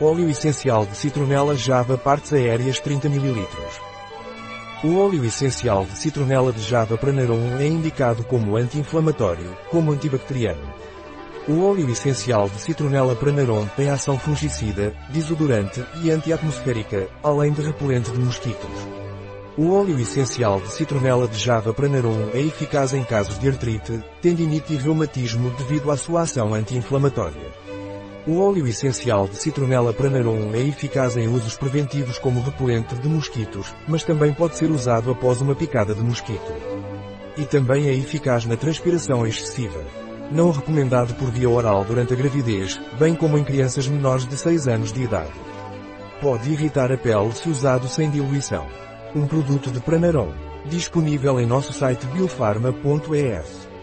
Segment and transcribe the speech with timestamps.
[0.00, 3.46] Óleo essencial de citronela Java partes aéreas 30 ml.
[4.82, 10.74] O óleo essencial de citronela de Java Pranarum é indicado como anti-inflamatório, como antibacteriano.
[11.46, 18.10] O óleo essencial de citronela Pranarum tem ação fungicida, desodorante e antiatmosférica, além de repelente
[18.10, 18.88] de mosquitos.
[19.56, 24.72] O óleo essencial de citronela de Java Pranarum é eficaz em casos de artrite, tendinite
[24.72, 27.63] e reumatismo devido à sua ação anti-inflamatória.
[28.26, 33.74] O óleo essencial de citronela pranarum é eficaz em usos preventivos como repelente de mosquitos,
[33.86, 36.50] mas também pode ser usado após uma picada de mosquito.
[37.36, 39.78] E também é eficaz na transpiração excessiva.
[40.32, 44.68] Não recomendado por via oral durante a gravidez, bem como em crianças menores de 6
[44.68, 45.32] anos de idade.
[46.22, 48.66] Pode irritar a pele se usado sem diluição.
[49.14, 50.32] Um produto de Pranarum.
[50.64, 53.73] Disponível em nosso site biofarma.es.